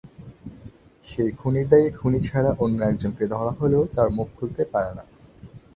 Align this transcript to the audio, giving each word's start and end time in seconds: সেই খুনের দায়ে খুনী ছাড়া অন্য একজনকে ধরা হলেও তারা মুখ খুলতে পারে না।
সেই 1.03 1.31
খুনের 1.31 1.65
দায়ে 1.67 1.89
খুনী 1.91 2.19
ছাড়া 2.19 2.51
অন্য 2.59 2.77
একজনকে 2.83 3.23
ধরা 3.27 3.53
হলেও 3.59 3.83
তারা 3.95 4.09
মুখ 4.09 4.27
খুলতে 4.37 4.63
পারে 4.73 4.91
না। 4.97 5.03